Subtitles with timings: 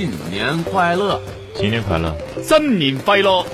[0.00, 1.20] 新年快乐！
[1.54, 2.10] 新年快乐！
[2.42, 3.44] 新年快乐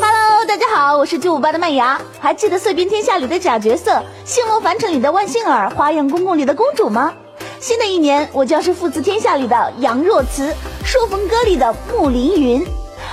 [0.00, 2.00] ！Hello，大家好，我是九五八的麦芽。
[2.18, 3.90] 还记得《碎冰天下》里的假角色，
[4.24, 7.12] 《星罗凡尘》里的万幸儿，《花样公公》里的公主吗？
[7.60, 10.50] 新的一年，我将是《父慈天下》里的杨若慈，
[10.82, 12.66] 《朔风歌》里的穆凌云。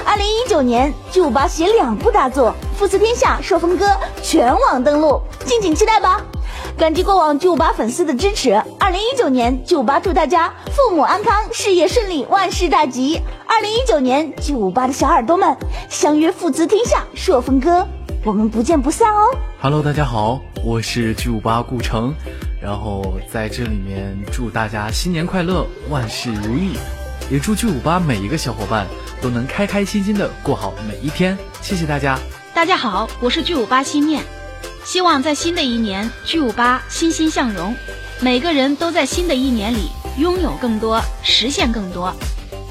[0.05, 3.86] 二零一九年，巨五八写两部大作，《父慈天下》《朔风歌》
[4.23, 6.21] 全网登陆，敬请期待吧！
[6.82, 8.54] 感激过往巨五八粉丝的支持。
[8.79, 13.22] 二零一九年，巨五八祝大家父母安康，事业顺利，万事大吉。
[13.45, 15.55] 二零一九年，巨五八的小耳朵们
[15.91, 17.81] 相约《父子天下》《朔风哥》，
[18.25, 19.27] 我们不见不散哦
[19.62, 22.16] ！Hello，大家好，我是巨五八顾城，
[22.59, 26.77] 然后在这里面祝大家新年快乐，万事如意，
[27.30, 28.88] 也祝巨五八每一个小伙伴。
[29.22, 32.17] 都能开开心心的过好每一天，谢谢大家。
[32.55, 34.23] 大家好，我是巨五八心念，
[34.84, 37.76] 希望在新的一年，巨五八欣欣向荣，
[38.20, 42.12] 每个人都在新的一年里拥有更多，实现更多。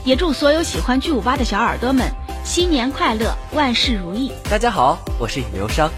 [0.04, 2.10] 也祝所有喜欢巨五八的小耳朵们
[2.44, 4.32] 新年快乐，万事如意。
[4.50, 5.88] 大家好，我是尹流商，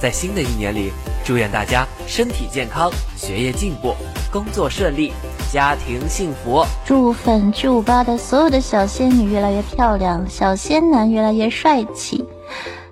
[0.00, 0.90] 在新的一年里，
[1.24, 3.94] 祝愿大家身体健康，学业进步，
[4.32, 5.12] 工作顺利。
[5.52, 12.24] 家庭幸福，祝粉巨五八的所有的小仙女越来越漂亮，小仙男越来越帅气。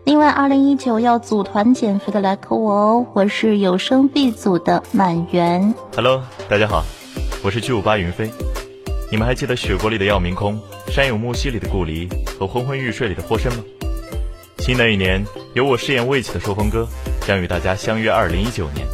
[0.04, 5.74] 另外，二零一九要组团减肥的来扣我哦，我是有声 B 组的满园。
[5.94, 6.82] Hello，大家好，
[7.42, 8.30] 我是巨五八云飞。
[9.10, 13.62] 你们还记得雪国里的耀明空，山有木兮里的顾离和昏昏欲睡里的霍申吗？
[14.58, 15.22] 新的一年，
[15.54, 16.86] 由我饰演魏启的说风哥
[17.26, 18.86] 将与大家相约二零一九年，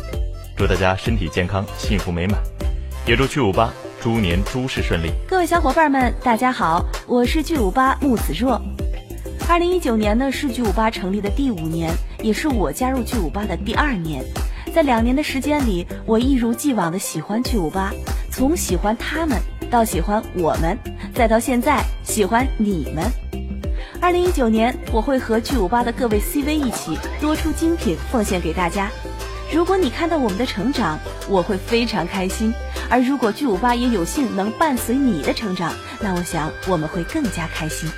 [0.57, 2.39] 祝大家身体健康，幸福美满。
[3.07, 5.11] 也祝巨五八猪年诸事顺利。
[5.29, 8.61] 各位小伙伴们，大家好，我是巨五八木子若。
[9.49, 14.25] 二零一九年呢是巨五八成立的第五年，也是我加入巨五八的第二年。
[14.75, 17.93] 在两年的时间里，我一如既往的喜欢巨五八，
[18.31, 19.39] 从喜欢他们
[19.71, 20.77] 到喜欢我们，
[21.15, 23.05] 再到现在喜欢你们。
[24.01, 28.91] 二零一九年，我会和巨五八的各位 CV 一起多出精品奉献给大家。
[29.55, 30.99] 如果你看到我们的成长，
[31.29, 32.53] 我会非常开心。
[32.91, 37.89] 而如果巨五八也有幸能伴随你的成长，那我想我们会更加开心。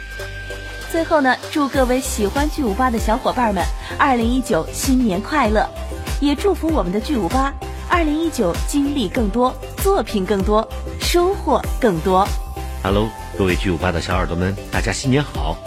[0.90, 3.62] 最后呢，祝各位喜欢巨五八的小伙伴们，
[3.98, 5.68] 二零一九新年快乐！
[6.18, 7.52] 也祝福我们的巨五八，
[7.90, 10.66] 二零一九经历更多，作品更多，
[10.98, 12.26] 收获更多。
[12.82, 15.58] Hello，各位巨五八的小耳朵们，大家新年好！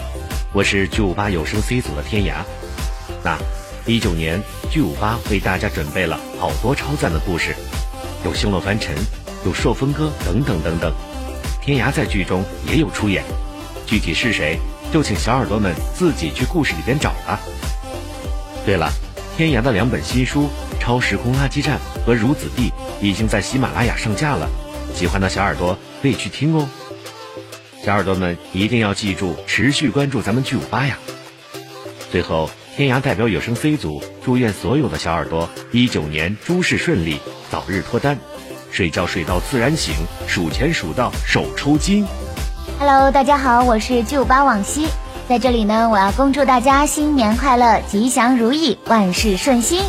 [0.52, 2.42] 我是巨五八有声 C 组的天涯。
[3.22, 3.38] 那
[3.86, 7.54] 一九年，巨五八为大家准备了好多超赞的故事。
[8.24, 8.92] 有星落凡尘，
[9.46, 10.92] 有朔风歌等等等等，
[11.62, 13.22] 天涯在剧中也有出演，
[13.86, 14.58] 具体是谁，
[14.92, 17.40] 就请小耳朵们自己去故事里边找吧。
[18.66, 18.90] 对了，
[19.36, 20.42] 天涯的两本新书
[20.78, 22.70] 《超时空垃圾站》和《如子弟》
[23.00, 24.48] 已经在喜马拉雅上架了，
[24.94, 26.68] 喜欢的小耳朵可以去听哦。
[27.82, 30.98] 小耳朵们一定要记住，持续关注咱们剧五八呀。
[32.10, 32.50] 最后。
[32.74, 37.20] 天涯代表有声 C 组祝愿所有的小耳朵一九年诸事顺利，
[37.50, 38.18] 早日脱单，
[38.70, 39.94] 睡觉睡到自然醒，
[40.26, 42.06] 数钱数到手抽筋。
[42.84, 44.88] Hello，大家好，我是九八往昔，
[45.28, 49.84] 在这里呢，我要恭祝大家新年快乐，吉祥如意，万事顺心。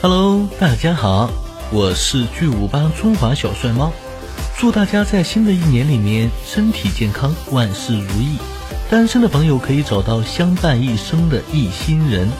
[0.00, 1.28] Hello，大家好，
[1.72, 3.90] 我是巨五八中华小帅猫，
[4.56, 8.38] 祝大家在新的一年里面身体健康，万事如意。
[8.88, 12.30] 单身的朋友可以找到相伴一生的一心人，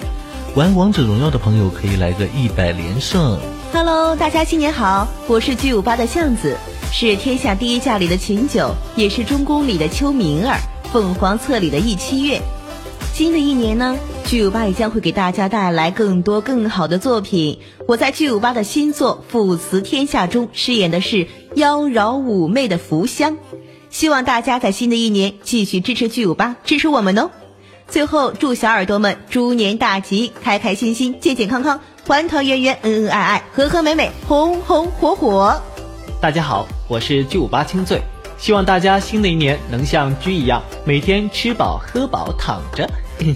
[0.55, 3.37] 玩王者荣耀的朋友可以来个一百连胜。
[3.73, 6.57] Hello，大家新年好，我是巨五八的巷子，
[6.93, 10.59] 是天下第一架里的秦九，也是中宫里的秋明儿，
[10.93, 12.41] 凤凰册里的易七月。
[13.13, 17.59] 新的一年呢，巨五八也将会给大家带来更多更好的作品。
[17.87, 23.37] 我在巨五八的新作《父慈天下》中饰演的是妖娆妩媚的福香。
[23.91, 27.31] 希望大家在新的一年继续支持巨五八，支持我们哦！
[27.89, 35.63] 最后祝小耳朵们猪年大吉，开开心心，健健康康，团团圆圆，恩恩爱爱，和和美美，红红火火。
[36.27, 38.03] 大家好，我是巨五八清醉，
[38.37, 42.85] 希望大家新的一年能像居一样，每天吃饱喝饱躺着，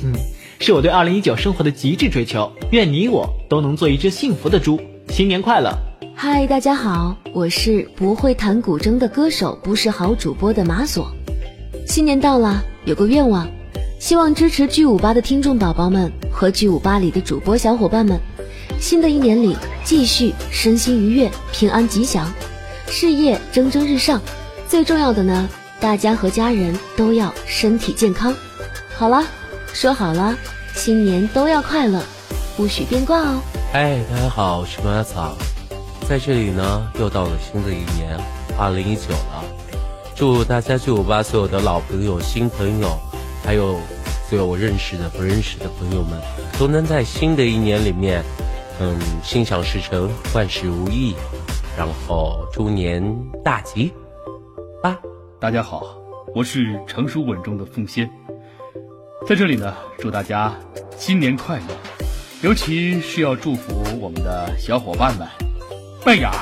[0.59, 2.51] 是我对二零一九生活的极致追求。
[2.73, 5.73] 愿你我都能做一只幸福的猪，新年快乐！
[6.17, 11.13] 嗨，大家好，我是不会弹古筝的歌手，不是好主播的马索。
[11.87, 13.49] 新年到了，有个愿望，
[14.01, 18.19] 希望支持巨五八的听众宝宝们和巨五八里的主播小伙伴们，
[18.81, 22.29] 新的一年里继续身心愉悦、平安吉祥，
[22.91, 24.21] 事业蒸蒸日上。
[24.69, 25.49] 最重要的呢，
[25.79, 28.35] 大家和家人都要身体健康。
[28.97, 29.25] 好了，
[29.73, 30.37] 说好了，
[30.75, 32.03] 新年都要快乐，
[32.57, 33.41] 不许变卦哦。
[33.73, 35.37] 嗨，大家好，我是马草。
[36.09, 38.19] 在这里呢，又到了新的一年，
[38.59, 39.45] 二零一九了，
[40.17, 42.99] 祝大家九五八所有的老朋友、新朋友，
[43.45, 43.79] 还有
[44.29, 46.21] 所有我认识的、不认识的朋友们，
[46.59, 48.25] 都能在新的一年里面，
[48.81, 51.15] 嗯，心想事成，万事如意，
[51.77, 53.03] 然后猪年
[53.45, 53.93] 大吉。
[54.83, 54.99] 啊，
[55.39, 55.83] 大家好，
[56.35, 58.11] 我是成熟稳重的凤仙，
[59.27, 60.53] 在这里呢，祝大家
[60.97, 61.65] 新年快乐，
[62.43, 65.27] 尤其是要祝福我们的小伙伴们。
[66.05, 66.33] 麦芽，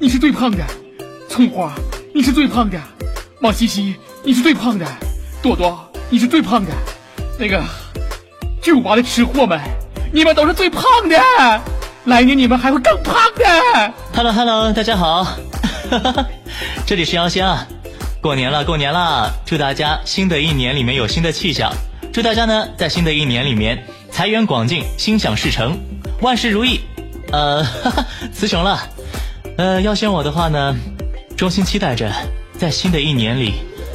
[0.00, 0.58] 你是最胖的；
[1.28, 1.72] 葱花，
[2.14, 2.78] 你是最胖的；
[3.40, 4.86] 王西西，你是最胖的；
[5.42, 5.78] 朵朵，
[6.10, 6.70] 你是最胖的。
[7.38, 7.62] 那个
[8.60, 9.60] 巨无霸的吃货们，
[10.12, 11.16] 你们都是最胖的，
[12.04, 13.94] 来年你们还会更胖的。
[14.14, 15.26] Hello Hello，大家好，
[16.86, 17.66] 这里是妖仙啊。
[18.20, 19.32] 过年了，过年了！
[19.46, 21.72] 祝大家新的一年里面有新的气象，
[22.12, 25.78] 祝大家呢在新的一年里面财源广进，心想事成，
[26.20, 26.80] 万事如意。
[27.32, 28.86] 呃，哈哈，词穷了。
[29.56, 30.76] 呃，要选我的话呢，
[31.34, 32.12] 衷心期待着
[32.58, 33.54] 在新的一年里，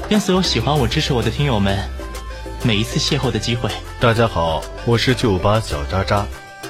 [0.09, 1.77] 跟所有喜欢我、支持我的听友们
[2.63, 3.69] 每一次邂逅的机会。
[3.99, 6.25] 大家好，我是九八小渣渣。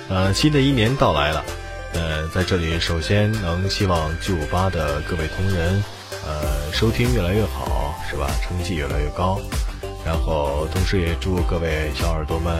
[0.09, 1.44] 呃，新的一年到来了，
[1.94, 5.84] 呃，在这里首先能希望九八的各位同仁。
[6.25, 8.30] 呃，收听越来越好，是吧？
[8.44, 9.39] 成绩越来越高，
[10.06, 12.54] 然后同时也祝各位小耳朵们，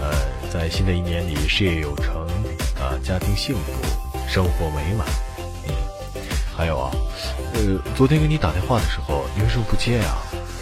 [0.00, 0.12] 呃，
[0.52, 2.26] 在新的一年里事业有成，
[2.78, 3.72] 啊，家庭幸福，
[4.28, 5.06] 生活美满。
[5.66, 5.74] 嗯，
[6.54, 6.90] 还有啊，
[7.54, 10.16] 呃，昨天给你打电话的时候，你为什么不接呀？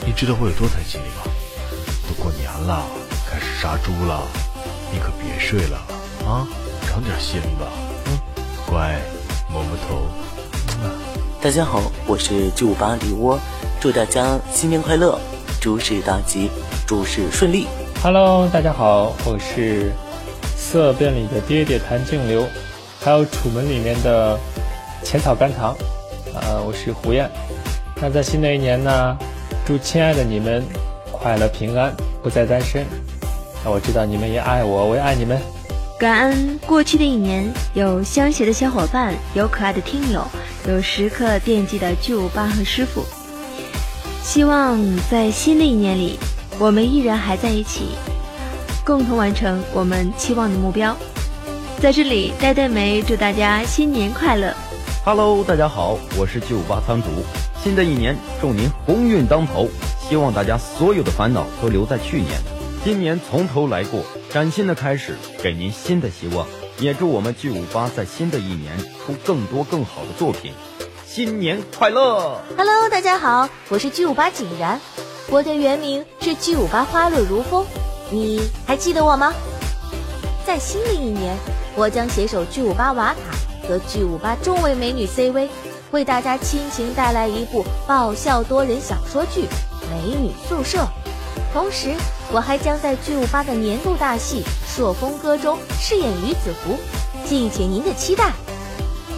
[0.06, 1.24] 你知道我有多担心你吗？
[2.06, 2.84] 都过年了，
[3.28, 4.22] 开始杀猪了，
[4.92, 5.76] 你可别睡了
[6.24, 6.46] 啊，
[6.86, 7.66] 长点心吧。
[8.66, 8.94] 乖，
[9.48, 10.06] 摸摸头。
[11.40, 13.38] 大家好，我是九五八李窝，
[13.80, 15.18] 祝大家新年快乐，
[15.60, 16.50] 诸事大吉，
[16.86, 17.66] 诸事顺利。
[18.02, 19.92] Hello，大家好，我是
[20.56, 22.46] 色变里的爹爹谭静流，
[23.00, 24.38] 还有楚门里面的
[25.02, 25.76] 浅草甘棠，
[26.34, 27.30] 呃，我是胡燕。
[28.00, 29.16] 那在新的一年呢，
[29.66, 30.64] 祝亲爱的你们
[31.12, 32.84] 快乐平安，不再单身。
[33.64, 35.38] 那我知道你们也爱我，我也爱你们。
[35.96, 40.26] 感恩过去的一年，有相携的小伙伴，有可爱的听友，
[40.68, 43.04] 有时刻惦记的巨无霸和师傅。
[44.20, 44.76] 希望
[45.08, 46.18] 在新的一年里，
[46.58, 47.90] 我们依然还在一起，
[48.84, 50.96] 共同完成我们期望的目标。
[51.80, 54.52] 在这里，呆呆梅祝大家新年快乐。
[55.04, 57.06] Hello，大家好，我是巨无霸仓主。
[57.62, 59.68] 新的一年，祝您鸿运当头，
[60.08, 62.32] 希望大家所有的烦恼都留在去年。
[62.82, 66.44] 今年从头来过，崭新的开始，给您新的希望。
[66.80, 70.52] 也祝我们巨五八在新的一年出更多更好的作品，
[71.06, 74.80] 新年快乐！Hello，大家好，我是巨五八景然，
[75.30, 77.64] 我的原名是巨五八花落如风，
[78.10, 79.32] 你还记得我吗？
[80.44, 81.36] 在新的一年，
[81.76, 85.48] 我将携手巨五八瓦塔和巨五八众位美女 CV，
[85.92, 89.42] 为大家倾情带来一部爆笑多人小说剧
[89.88, 90.78] 《美女宿舍》。
[91.52, 91.94] 同时，
[92.32, 94.42] 我还将在巨无霸的年度大戏
[94.76, 96.76] 《朔风歌》中饰演于子服，
[97.24, 98.32] 敬请您的期待。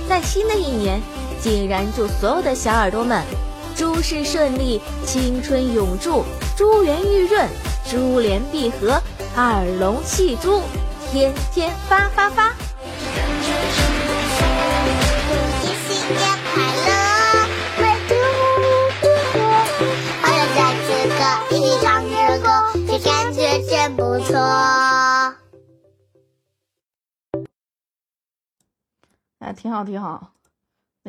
[0.09, 1.01] 在新的一年，
[1.41, 3.23] 竟然祝所有的小耳朵们
[3.75, 6.25] 诸事顺利，青春永驻，
[6.57, 7.49] 珠圆玉润，
[7.91, 9.01] 珠联璧合，
[9.37, 10.63] 耳聋戏珠，
[11.11, 12.66] 天天发发发。
[29.57, 30.36] 挺好，挺好。